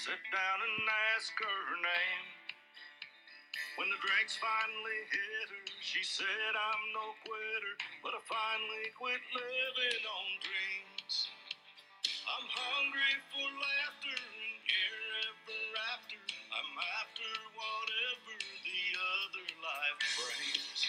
[0.00, 2.26] sit down and ask her name.
[3.76, 9.20] When the drinks finally hit her, she said, I'm no quitter, but I finally quit
[9.36, 11.28] living on dreams.
[12.32, 15.60] I'm hungry for laughter and here ever
[15.92, 16.20] after.
[16.48, 16.72] I'm
[17.04, 20.80] after whatever the other life brings.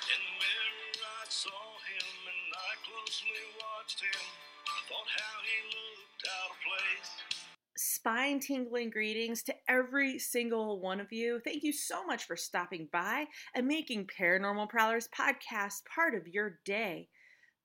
[0.00, 1.60] In the mirror, I saw
[1.92, 4.55] him and I closely watched him.
[7.76, 11.40] Spine tingling greetings to every single one of you.
[11.44, 16.58] Thank you so much for stopping by and making Paranormal Prowlers podcast part of your
[16.64, 17.08] day.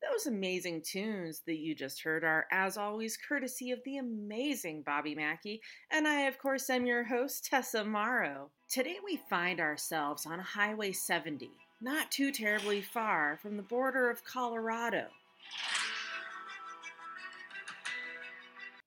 [0.01, 5.13] Those amazing tunes that you just heard are, as always, courtesy of the amazing Bobby
[5.13, 8.49] Mackey, and I, of course, am your host, Tessa Morrow.
[8.67, 14.23] Today we find ourselves on Highway 70, not too terribly far from the border of
[14.23, 15.05] Colorado.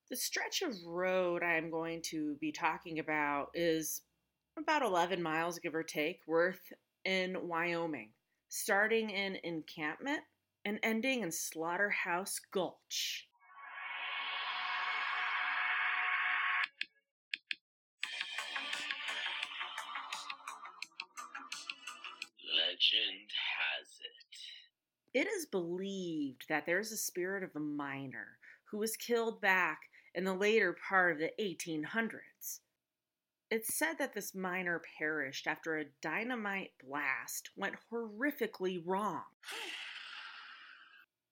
[0.07, 4.03] The stretch of road I am going to be talking about is
[4.55, 6.61] about 11 miles, give or take, worth
[7.05, 8.11] in Wyoming,
[8.47, 10.19] starting in Encampment
[10.63, 13.27] and ending in Slaughterhouse Gulch.
[22.55, 23.99] Legend has
[25.13, 25.19] it.
[25.19, 28.37] It is believed that there is a spirit of a miner
[28.69, 29.79] who was killed back
[30.15, 32.61] in the later part of the 1800s.
[33.51, 39.23] It's said that this miner perished after a dynamite blast went horrifically wrong.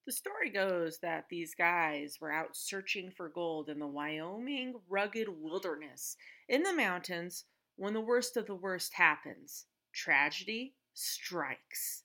[0.06, 5.28] The story goes that these guys were out searching for gold in the Wyoming rugged
[5.28, 7.44] wilderness in the mountains
[7.76, 12.02] when the worst of the worst happens tragedy strikes.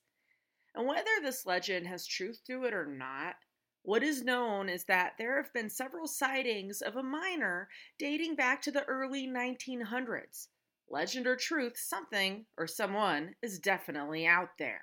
[0.74, 3.34] And whether this legend has truth to it or not,
[3.82, 8.60] what is known is that there have been several sightings of a miner dating back
[8.62, 10.48] to the early 1900s.
[10.88, 14.82] Legend or truth, something or someone is definitely out there.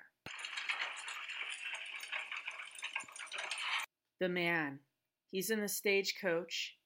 [4.20, 4.80] The man,
[5.30, 6.76] he's in the stagecoach,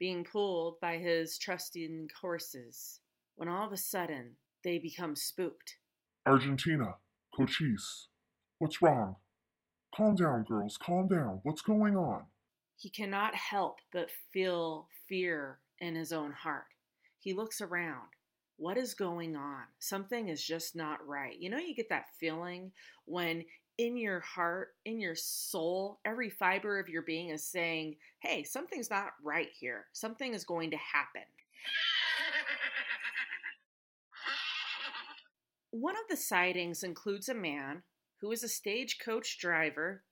[0.00, 3.00] being pulled by his trusting horses,
[3.36, 5.76] when all of a sudden they become spooked.
[6.26, 6.94] Argentina,
[7.36, 8.08] Cochise,
[8.58, 9.16] what's wrong?
[9.96, 11.38] Calm down, girls, calm down.
[11.44, 12.24] What's going on?
[12.76, 16.64] He cannot help but feel fear in his own heart.
[17.20, 18.08] He looks around.
[18.56, 19.62] What is going on?
[19.78, 21.38] Something is just not right.
[21.38, 22.72] You know, you get that feeling
[23.04, 23.44] when
[23.78, 28.90] in your heart, in your soul, every fiber of your being is saying, hey, something's
[28.90, 29.86] not right here.
[29.92, 31.22] Something is going to happen.
[35.70, 37.82] One of the sightings includes a man
[38.24, 40.02] who is a stagecoach driver.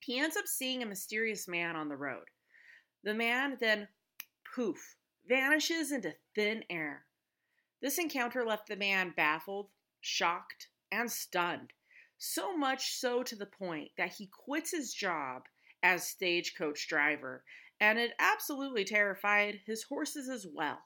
[0.00, 2.24] He ends up seeing a mysterious man on the road.
[3.04, 3.88] The man then,
[4.54, 4.96] poof,
[5.28, 7.04] vanishes into thin air.
[7.82, 9.68] This encounter left the man baffled,
[10.00, 11.74] shocked, and stunned.
[12.16, 15.42] So much so to the point that he quits his job
[15.82, 17.44] as stagecoach driver,
[17.78, 20.78] and it absolutely terrified his horses as well.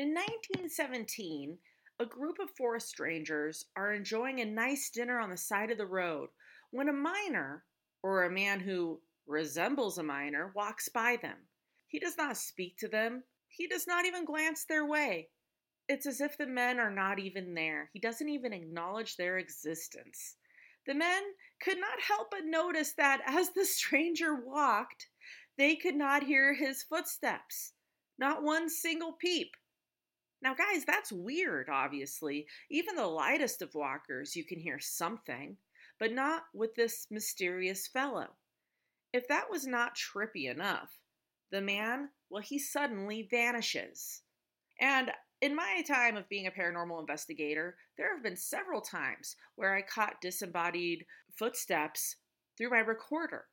[0.00, 1.58] In 1917,
[1.98, 5.84] a group of forest rangers are enjoying a nice dinner on the side of the
[5.84, 6.30] road
[6.70, 7.64] when a miner,
[8.02, 11.36] or a man who resembles a miner, walks by them.
[11.86, 15.28] He does not speak to them, he does not even glance their way.
[15.86, 17.90] It's as if the men are not even there.
[17.92, 20.36] He doesn't even acknowledge their existence.
[20.86, 21.22] The men
[21.62, 25.08] could not help but notice that as the stranger walked,
[25.58, 27.74] they could not hear his footsteps.
[28.18, 29.54] Not one single peep.
[30.42, 32.46] Now, guys, that's weird, obviously.
[32.70, 35.56] Even the lightest of walkers, you can hear something,
[35.98, 38.28] but not with this mysterious fellow.
[39.12, 40.98] If that was not trippy enough,
[41.50, 44.22] the man, well, he suddenly vanishes.
[44.80, 45.10] And
[45.42, 49.82] in my time of being a paranormal investigator, there have been several times where I
[49.82, 52.16] caught disembodied footsteps
[52.56, 53.44] through my recorder.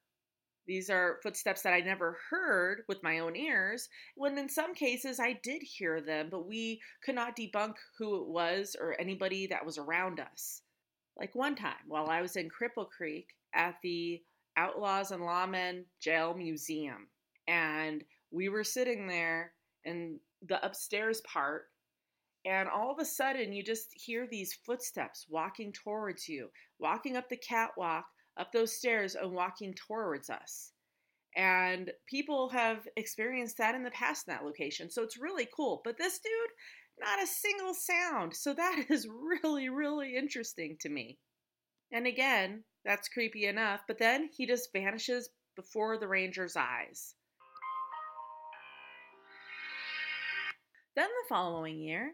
[0.68, 5.18] These are footsteps that I never heard with my own ears, when in some cases
[5.20, 9.66] I did hear them, but we could not debunk who it was or anybody that
[9.66, 10.62] was around us.
[11.18, 14.22] Like one time, while I was in Cripple Creek at the
[14.58, 17.08] Outlaws and Lawmen Jail Museum,
[17.48, 19.54] and we were sitting there
[19.86, 21.70] in the upstairs part,
[22.46, 27.30] and all of a sudden you just hear these footsteps walking towards you, walking up
[27.30, 28.06] the catwalk
[28.38, 30.72] up those stairs and walking towards us.
[31.36, 34.90] And people have experienced that in the past in that location.
[34.90, 35.82] So it's really cool.
[35.84, 36.52] But this dude,
[37.00, 38.36] not a single sound.
[38.36, 41.20] So that is really, really interesting to me.
[41.92, 47.16] And again, that's creepy enough, but then he just vanishes before the ranger's eyes.
[50.96, 52.14] Then the following year,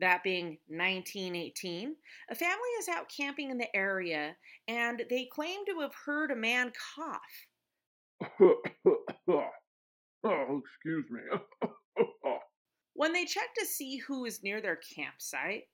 [0.00, 1.94] that being 1918,
[2.30, 4.36] a family is out camping in the area
[4.66, 8.30] and they claim to have heard a man cough.
[10.24, 11.20] oh, excuse me.
[12.94, 15.68] When they check to see who is near their campsite,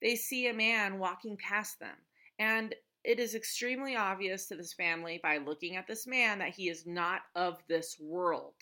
[0.00, 1.96] they see a man walking past them.
[2.38, 2.74] And
[3.04, 6.86] it is extremely obvious to this family by looking at this man that he is
[6.86, 8.54] not of this world.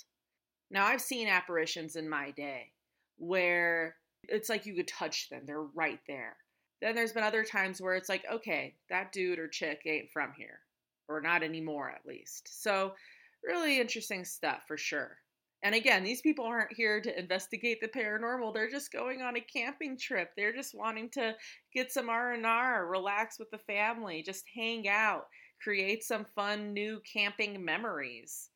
[0.73, 2.73] Now, I've seen apparitions in my day
[3.17, 3.95] where
[4.29, 6.37] it's like you could touch them, they're right there.
[6.81, 10.33] Then there's been other times where it's like, okay, that dude or chick ain't from
[10.37, 10.61] here,
[11.09, 12.63] or not anymore at least.
[12.63, 12.95] So,
[13.43, 15.19] really interesting stuff for sure.
[15.65, 18.53] And again, these people aren't here to investigate the paranormal.
[18.53, 20.31] They're just going on a camping trip.
[20.37, 21.35] They're just wanting to
[21.73, 25.27] get some R&R, relax with the family, just hang out,
[25.63, 28.51] create some fun new camping memories.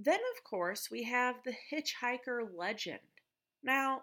[0.00, 2.98] Then of course, we have the hitchhiker legend.
[3.62, 4.02] Now,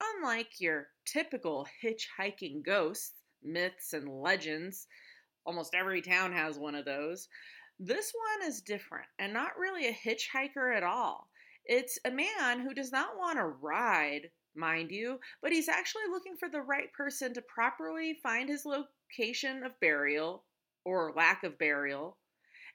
[0.00, 3.12] unlike your typical hitchhiking ghosts,
[3.42, 4.86] myths and legends,
[5.44, 7.28] almost every town has one of those.
[7.78, 11.28] This one is different and not really a hitchhiker at all.
[11.64, 16.36] It's a man who does not want to ride, mind you, but he's actually looking
[16.36, 20.44] for the right person to properly find his location of burial
[20.84, 22.18] or lack of burial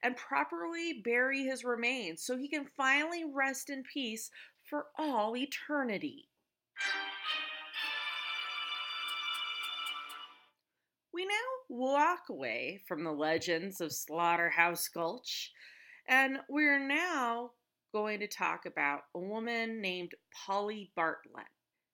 [0.01, 4.29] and properly bury his remains so he can finally rest in peace
[4.63, 6.29] for all eternity.
[11.11, 11.33] We now
[11.69, 15.51] walk away from the legends of Slaughterhouse Gulch,
[16.07, 17.51] and we're now
[17.91, 20.13] going to talk about a woman named
[20.45, 21.47] Polly Bartlett.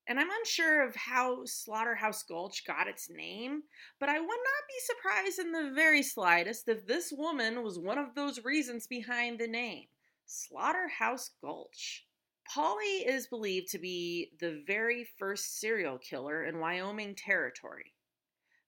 [0.08, 3.64] And I'm unsure of how Slaughterhouse Gulch got its name,
[4.00, 7.98] but I would not be surprised in the very slightest if this woman was one
[7.98, 9.88] of those reasons behind the name
[10.28, 12.06] Slaughterhouse Gulch.
[12.54, 17.95] Polly is believed to be the very first serial killer in Wyoming Territory.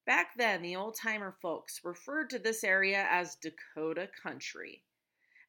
[0.07, 4.81] Back then, the old timer folks referred to this area as Dakota Country.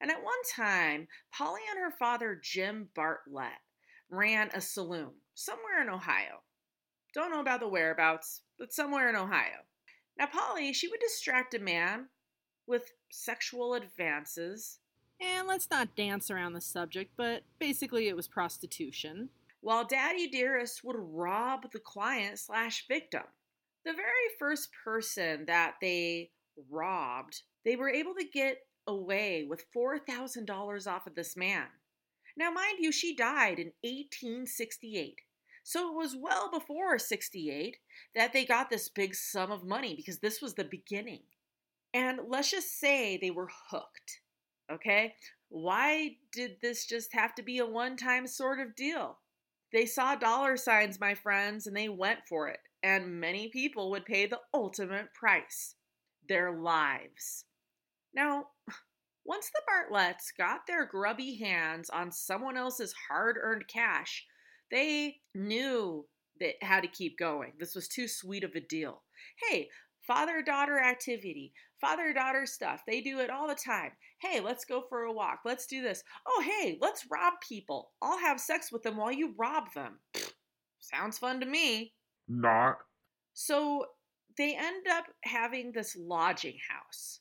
[0.01, 3.53] And at one time, Polly and her father, Jim Bartlett,
[4.09, 6.41] ran a saloon somewhere in Ohio.
[7.13, 9.63] Don't know about the whereabouts, but somewhere in Ohio.
[10.17, 12.07] Now, Polly, she would distract a man
[12.67, 14.79] with sexual advances.
[15.21, 19.29] And let's not dance around the subject, but basically it was prostitution.
[19.61, 23.23] While Daddy Dearest would rob the client slash victim.
[23.85, 26.31] The very first person that they
[26.69, 31.67] robbed, they were able to get away with $4,000 off of this man.
[32.35, 35.21] Now, mind you, she died in 1868.
[35.63, 37.77] So it was well before 68
[38.15, 41.23] that they got this big sum of money because this was the beginning.
[41.93, 44.21] And let's just say they were hooked.
[44.71, 45.13] Okay?
[45.49, 49.19] Why did this just have to be a one time sort of deal?
[49.71, 52.59] They saw dollar signs, my friends, and they went for it.
[52.81, 55.75] And many people would pay the ultimate price
[56.27, 57.45] their lives.
[58.13, 58.47] Now,
[59.25, 64.25] once the Bartletts got their grubby hands on someone else's hard earned cash,
[64.71, 66.05] they knew
[66.39, 67.53] that how to keep going.
[67.59, 69.03] This was too sweet of a deal.
[69.49, 69.69] Hey,
[70.07, 72.81] father daughter activity, father daughter stuff.
[72.85, 73.91] They do it all the time.
[74.19, 75.39] Hey, let's go for a walk.
[75.45, 76.03] Let's do this.
[76.27, 77.91] Oh, hey, let's rob people.
[78.01, 79.99] I'll have sex with them while you rob them.
[80.79, 81.93] Sounds fun to me.
[82.27, 82.77] Not.
[83.33, 83.85] So
[84.37, 87.19] they end up having this lodging house.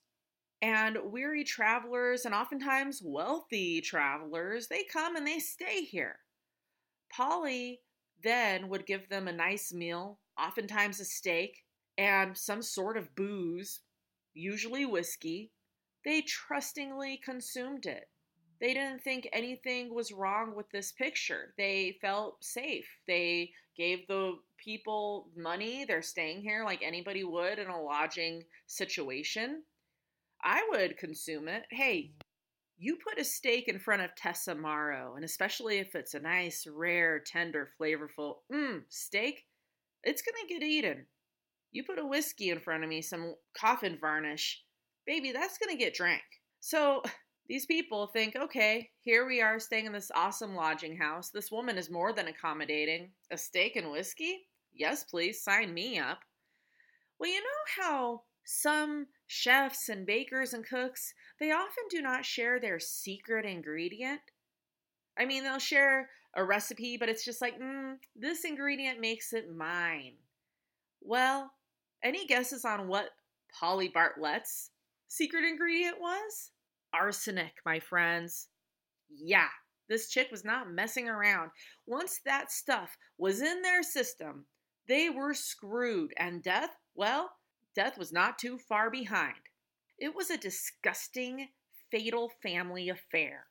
[0.60, 6.16] And weary travelers, and oftentimes wealthy travelers, they come and they stay here.
[7.12, 7.80] Polly
[8.22, 11.62] then would give them a nice meal, oftentimes a steak,
[11.96, 13.80] and some sort of booze,
[14.34, 15.50] usually whiskey.
[16.04, 18.08] They trustingly consumed it.
[18.60, 21.54] They didn't think anything was wrong with this picture.
[21.56, 22.88] They felt safe.
[23.06, 25.84] They gave the people money.
[25.84, 29.62] They're staying here like anybody would in a lodging situation.
[30.42, 31.64] I would consume it.
[31.70, 32.12] Hey,
[32.78, 36.66] you put a steak in front of Tessa Morrow, and especially if it's a nice,
[36.66, 39.46] rare, tender, flavorful mmm steak,
[40.04, 41.06] it's gonna get eaten.
[41.70, 44.62] You put a whiskey in front of me, some coffin varnish,
[45.06, 46.22] baby, that's gonna get drank.
[46.60, 47.02] So
[47.48, 51.30] these people think, okay, here we are staying in this awesome lodging house.
[51.30, 53.10] This woman is more than accommodating.
[53.30, 54.46] A steak and whiskey?
[54.74, 56.20] Yes, please, sign me up.
[57.18, 62.58] Well, you know how some chefs and bakers and cooks, they often do not share
[62.58, 64.20] their secret ingredient.
[65.18, 69.54] I mean, they'll share a recipe, but it's just like, mm, this ingredient makes it
[69.54, 70.14] mine.
[71.02, 71.52] Well,
[72.02, 73.10] any guesses on what
[73.52, 74.70] Polly Bartlett's
[75.08, 76.50] secret ingredient was?
[76.92, 78.48] Arsenic, my friends.
[79.10, 79.48] Yeah,
[79.88, 81.50] this chick was not messing around.
[81.86, 84.46] Once that stuff was in their system,
[84.86, 87.30] they were screwed, and death, well,
[87.74, 89.34] death was not too far behind.
[89.98, 91.48] It was a disgusting,
[91.90, 93.46] fatal family affair.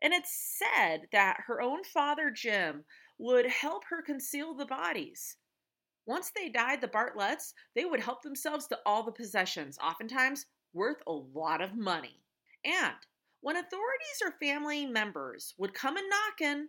[0.00, 2.84] And it's said that her own father, Jim,
[3.18, 5.36] would help her conceal the bodies.
[6.08, 11.02] Once they died, the Bartletts, they would help themselves to all the possessions, oftentimes worth
[11.06, 12.22] a lot of money.
[12.64, 12.94] And
[13.42, 16.68] when authorities or family members would come and knocking,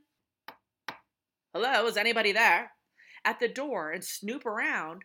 [1.53, 2.73] hello, is anybody there?
[3.23, 5.03] At the door and snoop around,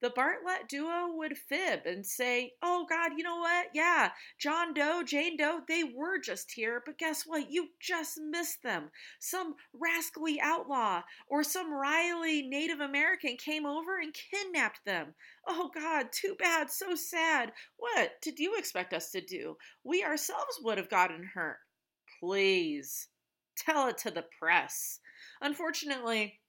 [0.00, 3.68] the Bartlett duo would fib and say, Oh God, you know what?
[3.74, 7.50] Yeah, John Doe, Jane Doe, they were just here, but guess what?
[7.50, 8.90] You just missed them.
[9.18, 15.14] Some rascally outlaw or some Riley Native American came over and kidnapped them.
[15.46, 17.52] Oh God, too bad, so sad.
[17.76, 19.56] What did you expect us to do?
[19.84, 21.58] We ourselves would have gotten hurt.
[22.20, 23.08] Please
[23.56, 25.00] tell it to the press.
[25.40, 26.39] Unfortunately,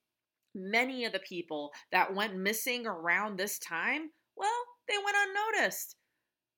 [0.53, 5.95] many of the people that went missing around this time, well, they went unnoticed.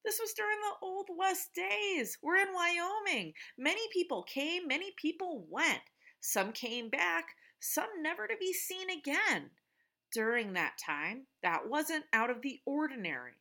[0.06, 2.18] This was during the Old West days.
[2.22, 3.34] We're in Wyoming.
[3.58, 5.82] Many people came, many people went.
[6.20, 7.26] Some came back,
[7.60, 9.52] some never to be seen again.
[10.12, 13.34] During that time, that wasn't out of the ordinary.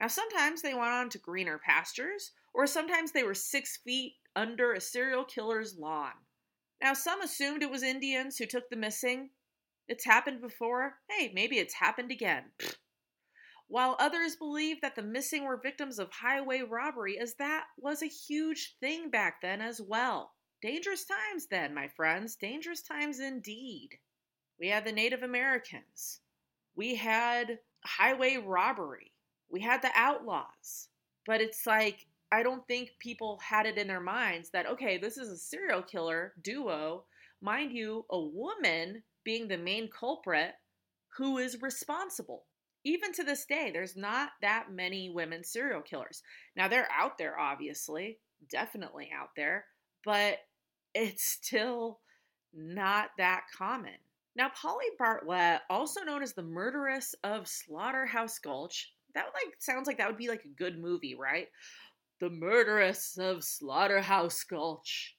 [0.00, 4.72] Now, sometimes they went on to greener pastures, or sometimes they were six feet under
[4.72, 6.12] a serial killer's lawn.
[6.82, 9.30] Now, some assumed it was Indians who took the missing,
[9.88, 10.94] it's happened before.
[11.10, 12.44] Hey, maybe it's happened again.
[13.68, 18.06] While others believe that the missing were victims of highway robbery, as that was a
[18.06, 20.32] huge thing back then as well.
[20.62, 22.36] Dangerous times then, my friends.
[22.36, 23.90] Dangerous times indeed.
[24.58, 26.20] We had the Native Americans.
[26.76, 29.12] We had highway robbery.
[29.50, 30.88] We had the outlaws.
[31.26, 35.16] But it's like, I don't think people had it in their minds that, okay, this
[35.16, 37.04] is a serial killer duo.
[37.40, 40.52] Mind you, a woman being the main culprit
[41.16, 42.44] who is responsible.
[42.84, 46.22] Even to this day, there's not that many women serial killers.
[46.56, 48.18] Now, they're out there, obviously,
[48.50, 49.64] definitely out there,
[50.04, 50.38] but
[50.94, 52.00] it's still
[52.52, 53.94] not that common.
[54.36, 59.98] Now, Polly Bartlett, also known as the murderess of Slaughterhouse Gulch, that like sounds like
[59.98, 61.48] that would be like a good movie, right?
[62.20, 65.16] The murderess of Slaughterhouse Gulch.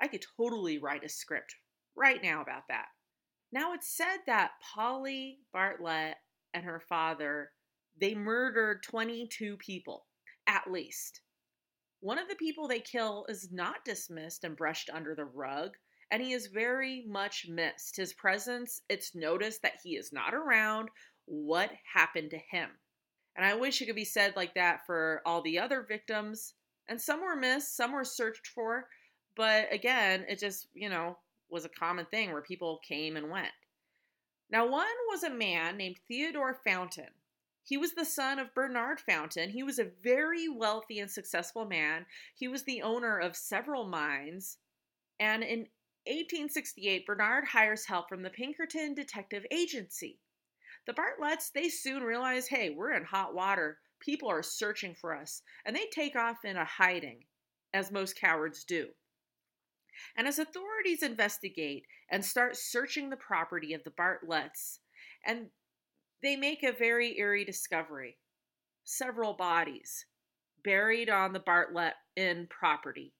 [0.00, 1.54] I could totally write a script
[1.96, 2.86] right now about that.
[3.52, 6.16] Now it's said that Polly Bartlett
[6.52, 7.50] and her father
[8.00, 10.06] they murdered 22 people
[10.46, 11.20] at least.
[12.00, 15.72] One of the people they kill is not dismissed and brushed under the rug,
[16.10, 17.96] and he is very much missed.
[17.96, 20.90] His presence, it's noticed that he is not around.
[21.24, 22.70] What happened to him?
[23.36, 26.54] And I wish it could be said like that for all the other victims.
[26.88, 28.88] And some were missed, some were searched for,
[29.36, 31.18] but again, it just, you know,
[31.50, 33.52] was a common thing where people came and went.
[34.50, 37.10] Now, one was a man named Theodore Fountain.
[37.62, 39.50] He was the son of Bernard Fountain.
[39.50, 42.06] He was a very wealthy and successful man.
[42.34, 44.56] He was the owner of several mines.
[45.20, 45.68] And in
[46.06, 50.18] 1868, Bernard hires help from the Pinkerton Detective Agency.
[50.86, 53.78] The Bartletts, they soon realize hey, we're in hot water.
[54.00, 55.42] People are searching for us.
[55.66, 57.26] And they take off in a hiding,
[57.74, 58.88] as most cowards do.
[60.16, 64.78] And as authorities investigate and start searching the property of the Bartletts,
[65.26, 65.46] and
[66.22, 68.18] they make a very eerie discovery
[68.84, 70.06] several bodies
[70.64, 73.12] buried on the Bartlett Inn property.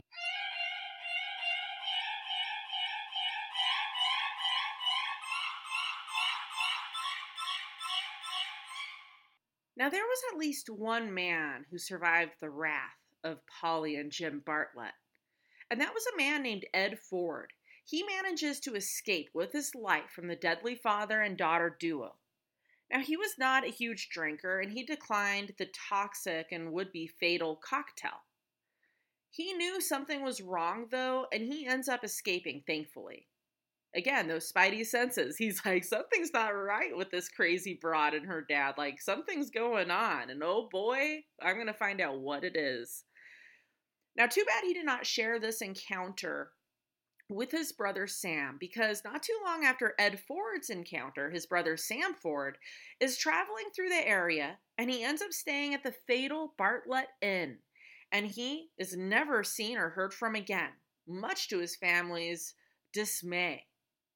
[9.76, 12.80] Now, there was at least one man who survived the wrath
[13.23, 14.94] of Polly and Jim Bartlett
[15.71, 17.53] and that was a man named Ed Ford.
[17.85, 22.17] He manages to escape with his life from the deadly father and daughter duo.
[22.91, 27.07] Now, he was not a huge drinker, and he declined the toxic and would be
[27.07, 28.23] fatal cocktail.
[29.31, 33.27] He knew something was wrong, though, and he ends up escaping, thankfully.
[33.95, 35.37] Again, those spidey senses.
[35.39, 38.75] He's like, something's not right with this crazy broad and her dad.
[38.79, 43.05] Like, something's going on, and oh boy, I'm going to find out what it is.
[44.19, 46.51] Now, too bad he did not share this encounter
[47.31, 52.15] with his brother Sam because not too long after Ed Ford's encounter, his brother Sam
[52.15, 52.59] Ford
[52.99, 57.59] is traveling through the area and he ends up staying at the fatal Bartlett Inn.
[58.11, 60.71] And he is never seen or heard from again,
[61.07, 62.55] much to his family's
[62.93, 63.67] dismay.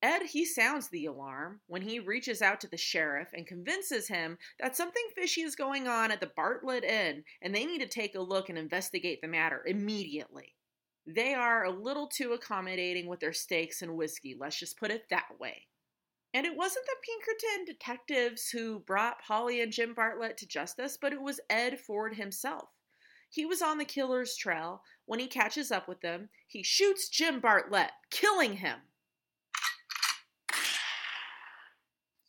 [0.03, 4.37] Ed, he sounds the alarm when he reaches out to the sheriff and convinces him
[4.59, 8.17] that something fishy is going on at the Bartlett Inn and they need to take
[8.17, 10.57] a look and investigate the matter immediately.
[11.07, 15.09] They are a little too accommodating with their steaks and whiskey, let's just put it
[15.11, 15.69] that way.
[16.35, 21.13] And it wasn't the Pinkerton detectives who brought Polly and Jim Bartlett to justice, but
[21.13, 22.71] it was Ed Ford himself.
[23.29, 24.83] He was on the killer's trail.
[25.07, 28.79] When he catches up with them, he shoots Jim Bartlett, killing him.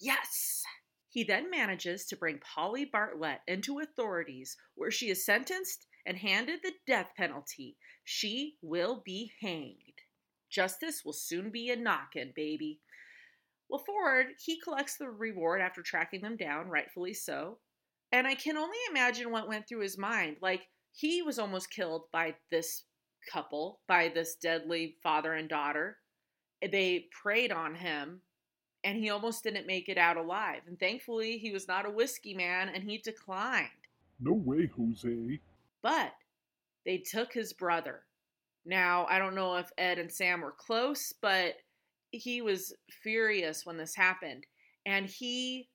[0.03, 0.63] Yes!
[1.07, 6.59] He then manages to bring Polly Bartlett into authorities where she is sentenced and handed
[6.61, 7.77] the death penalty.
[8.03, 10.01] She will be hanged.
[10.49, 12.81] Justice will soon be a knockin', baby.
[13.69, 17.59] Well, Ford, he collects the reward after tracking them down, rightfully so.
[18.11, 20.37] And I can only imagine what went through his mind.
[20.41, 22.83] Like, he was almost killed by this
[23.31, 25.97] couple, by this deadly father and daughter.
[26.61, 28.21] They preyed on him,
[28.83, 30.61] and he almost didn't make it out alive.
[30.67, 33.69] And thankfully, he was not a whiskey man and he declined.
[34.19, 35.39] No way, Jose.
[35.81, 36.13] But
[36.85, 38.01] they took his brother.
[38.65, 41.55] Now, I don't know if Ed and Sam were close, but
[42.11, 44.45] he was furious when this happened.
[44.85, 45.69] And he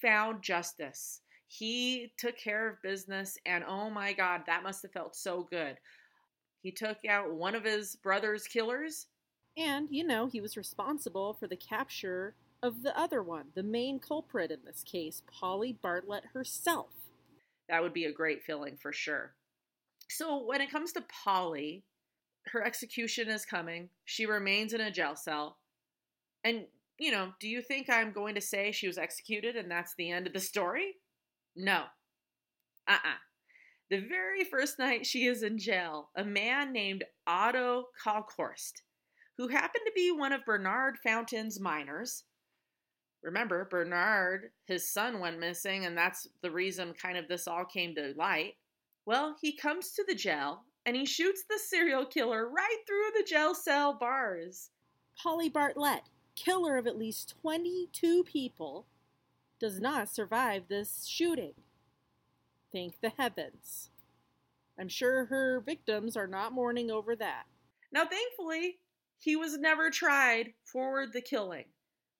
[0.00, 1.20] found justice.
[1.48, 5.76] He took care of business, and oh my God, that must have felt so good.
[6.62, 9.06] He took out one of his brother's killers.
[9.56, 13.98] And, you know, he was responsible for the capture of the other one, the main
[13.98, 16.90] culprit in this case, Polly Bartlett herself.
[17.68, 19.34] That would be a great feeling for sure.
[20.08, 21.84] So, when it comes to Polly,
[22.46, 23.88] her execution is coming.
[24.04, 25.58] She remains in a jail cell.
[26.42, 26.66] And,
[26.98, 30.10] you know, do you think I'm going to say she was executed and that's the
[30.10, 30.96] end of the story?
[31.54, 31.84] No.
[32.88, 33.20] Uh uh
[33.90, 38.82] The very first night she is in jail, a man named Otto Kalkhorst,
[39.38, 42.24] who happened to be one of Bernard Fountain's miners,
[43.22, 47.94] remember, Bernard, his son went missing, and that's the reason kind of this all came
[47.94, 48.54] to light.
[49.06, 53.24] Well, he comes to the jail and he shoots the serial killer right through the
[53.24, 54.70] jail cell bars.
[55.16, 56.02] Polly Bartlett,
[56.36, 58.86] killer of at least 22 people,
[59.58, 61.54] does not survive this shooting.
[62.72, 63.90] Thank the heavens.
[64.78, 67.44] I'm sure her victims are not mourning over that.
[67.92, 68.78] Now, thankfully,
[69.18, 71.66] he was never tried for the killing.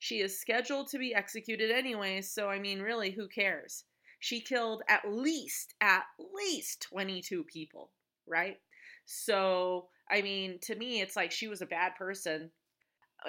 [0.00, 3.84] She is scheduled to be executed anyway, so I mean, really, who cares?
[4.18, 7.90] She killed at least, at least 22 people,
[8.26, 8.56] right?
[9.04, 12.50] So, I mean, to me, it's like she was a bad person.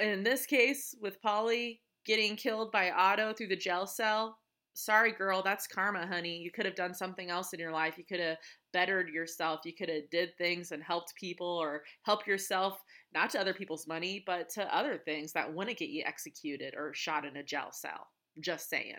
[0.01, 4.37] In this case, with Polly getting killed by Otto through the jail cell,
[4.73, 6.37] sorry girl that's karma honey.
[6.37, 7.97] You could have done something else in your life.
[7.97, 8.37] You could have
[8.73, 9.61] bettered yourself.
[9.65, 12.81] You could have did things and helped people or help yourself
[13.13, 16.93] not to other people's money but to other things that wouldn't get you executed or
[16.93, 18.07] shot in a jail cell.
[18.39, 18.95] Just saying.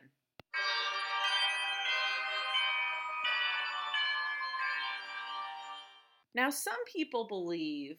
[6.35, 7.99] Now some people believe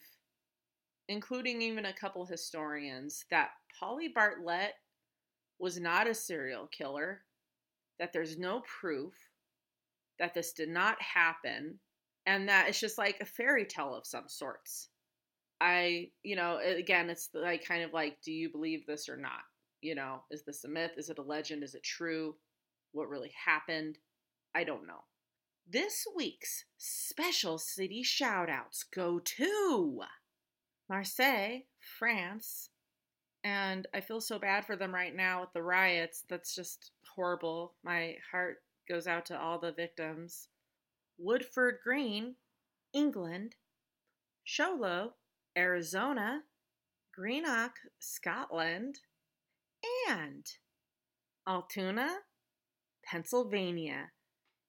[1.08, 4.72] including even a couple historians that polly bartlett
[5.58, 7.20] was not a serial killer
[7.98, 9.14] that there's no proof
[10.18, 11.78] that this did not happen
[12.26, 14.88] and that it's just like a fairy tale of some sorts.
[15.60, 19.42] I, you know, again, it's like kind of like, do you believe this or not?
[19.80, 20.92] You know, is this a myth?
[20.96, 21.62] Is it a legend?
[21.62, 22.36] Is it true?
[22.92, 23.98] What really happened?
[24.54, 25.04] I don't know.
[25.68, 30.02] This week's special city shoutouts go to
[30.88, 31.60] Marseille,
[31.98, 32.70] France,
[33.42, 36.24] and I feel so bad for them right now with the riots.
[36.28, 37.74] That's just horrible.
[37.84, 40.48] My heart goes out to all the victims.
[41.18, 42.36] Woodford Green,
[42.92, 43.54] England.
[44.44, 45.12] Show Low,
[45.56, 46.42] Arizona.
[47.14, 49.00] Greenock, Scotland.
[50.08, 50.46] And
[51.48, 52.18] Altoona,
[53.04, 54.10] Pennsylvania.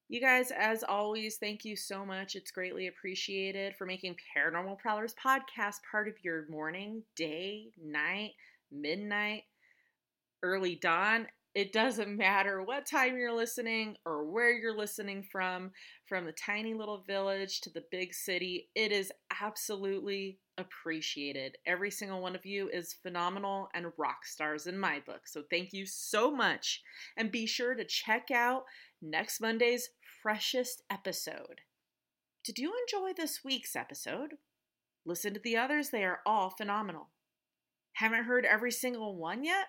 [0.08, 2.36] You guys, as always, thank you so much.
[2.36, 8.34] It's greatly appreciated for making Paranormal Prowlers podcast part of your morning, day, night
[8.70, 9.44] midnight,
[10.42, 11.26] early dawn.
[11.56, 15.70] It doesn't matter what time you're listening or where you're listening from,
[16.04, 18.68] from the tiny little village to the big city.
[18.74, 21.56] It is absolutely appreciated.
[21.64, 25.22] Every single one of you is phenomenal and rock stars in my book.
[25.24, 26.82] So thank you so much.
[27.16, 28.64] And be sure to check out
[29.00, 29.88] next Monday's
[30.22, 31.62] freshest episode.
[32.44, 34.34] Did you enjoy this week's episode?
[35.06, 37.08] Listen to the others, they are all phenomenal.
[37.94, 39.68] Haven't heard every single one yet?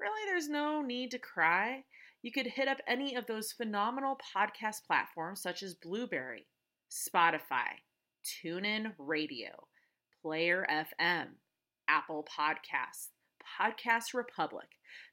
[0.00, 1.84] Really, there's no need to cry.
[2.22, 6.46] You could hit up any of those phenomenal podcast platforms such as Blubrry,
[6.90, 7.80] Spotify,
[8.24, 9.68] TuneIn Radio,
[10.22, 11.28] Player FM,
[11.88, 13.08] Apple Podcasts,
[13.60, 14.68] Podcast Republic.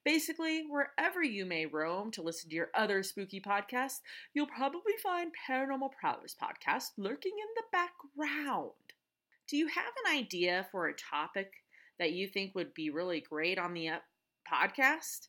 [0.06, 4.00] Basically, wherever you may roam to listen to your other spooky podcasts,
[4.34, 8.72] you'll probably find Paranormal Prowlers podcast lurking in the background.
[9.50, 11.52] Do you have an idea for a topic
[12.00, 13.90] that you think would be really great on the
[14.52, 15.28] podcast?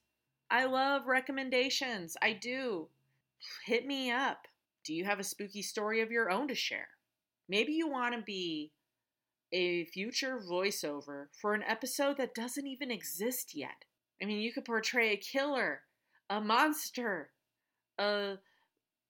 [0.50, 2.16] I love recommendations.
[2.22, 2.88] I do.
[3.66, 4.46] Hit me up.
[4.85, 6.88] Do you have a spooky story of your own to share?
[7.48, 8.72] Maybe you want to be
[9.52, 13.85] a future voiceover for an episode that doesn't even exist yet.
[14.22, 15.83] I mean, you could portray a killer,
[16.28, 17.31] a monster,
[17.98, 18.37] a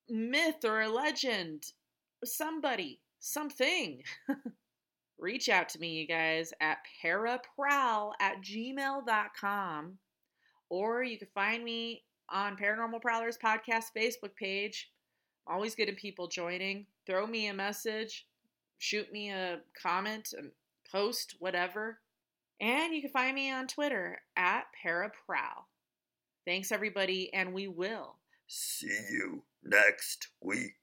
[0.08, 1.72] myth or a legend,
[2.24, 4.02] somebody, something.
[5.18, 9.98] Reach out to me, you guys, at paraprowl at gmail.com.
[10.70, 14.90] Or you can find me on Paranormal Prowlers Podcast Facebook page.
[15.46, 16.86] Always getting people joining.
[17.06, 18.26] Throw me a message,
[18.78, 20.42] shoot me a comment, a
[20.90, 21.98] post, whatever.
[22.60, 25.64] And you can find me on Twitter at Paraprowl.
[26.44, 30.74] Thanks, everybody, and we will see you next week.